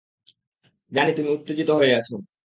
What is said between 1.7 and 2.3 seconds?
হয়ে আছো।